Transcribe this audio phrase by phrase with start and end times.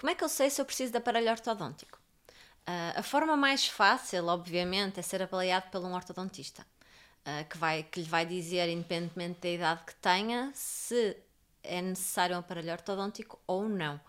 [0.00, 1.98] Como é que eu sei se eu preciso de aparelho ortodôntico?
[2.66, 7.82] Uh, a forma mais fácil, obviamente, é ser avaliado por um ortodontista, uh, que, vai,
[7.82, 11.18] que lhe vai dizer, independentemente da idade que tenha, se
[11.62, 14.00] é necessário um aparelho ortodôntico ou não.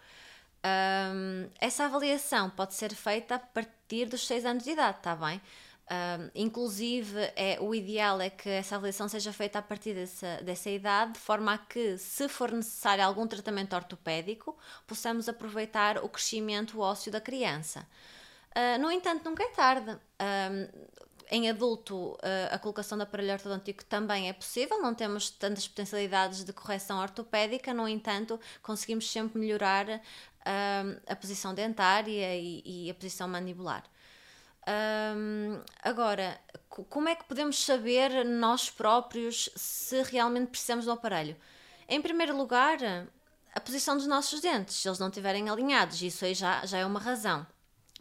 [0.63, 5.41] Um, essa avaliação pode ser feita a partir dos 6 anos de idade, está bem?
[6.33, 11.13] Inclusive, é, o ideal é que essa avaliação seja feita a partir dessa, dessa idade,
[11.13, 14.57] de forma a que, se for necessário algum tratamento ortopédico,
[14.87, 17.85] possamos aproveitar o crescimento ósseo da criança.
[18.51, 19.97] Uh, no entanto, nunca é tarde.
[21.33, 22.17] Em adulto, uh,
[22.51, 27.73] a colocação de aparelho ortodôntico também é possível, não temos tantas potencialidades de correção ortopédica,
[27.73, 33.83] no entanto, conseguimos sempre melhorar uh, a posição dentária e, e a posição mandibular.
[34.67, 36.39] Um, agora,
[36.69, 41.35] como é que podemos saber nós próprios se realmente precisamos do aparelho?
[41.87, 42.77] Em primeiro lugar,
[43.53, 46.85] a posição dos nossos dentes, se eles não estiverem alinhados, isso aí já, já é
[46.85, 47.45] uma razão.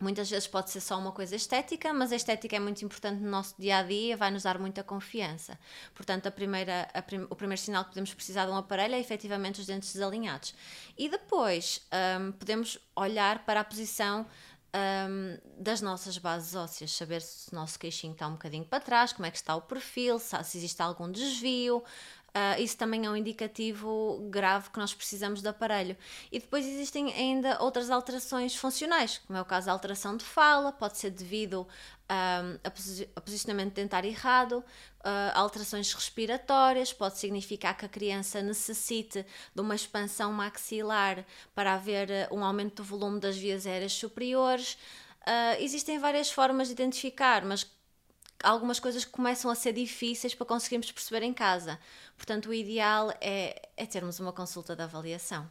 [0.00, 3.28] Muitas vezes pode ser só uma coisa estética, mas a estética é muito importante no
[3.28, 5.58] nosso dia a dia, vai nos dar muita confiança.
[5.94, 9.00] Portanto, a primeira, a prim, o primeiro sinal que podemos precisar de um aparelho é
[9.00, 10.55] efetivamente os dentes desalinhados.
[10.97, 11.86] E depois
[12.19, 14.27] um, podemos olhar para a posição
[14.74, 19.12] um, das nossas bases ósseas, saber se o nosso queixinho está um bocadinho para trás,
[19.12, 21.82] como é que está o perfil, se, existe algum desvio,
[22.31, 25.97] Uh, isso também é um indicativo grave que nós precisamos de aparelho.
[26.31, 30.70] E depois existem ainda outras alterações funcionais, como é o caso da alteração de fala,
[30.70, 31.67] pode ser devido
[32.09, 34.64] um, a, posi a, posicionamento dentário errado,
[35.00, 42.28] uh, alterações respiratórias, pode significar que a criança necessite de uma expansão maxilar para haver
[42.31, 44.78] uh, um aumento do volume das vias aéreas superiores.
[45.59, 47.65] existem várias formas de identificar, mas
[48.42, 51.78] algumas coisas que começam a ser difíceis para conseguirmos perceber em casa.
[52.16, 55.48] Portanto, o ideal é, é termos uma consulta de avaliação.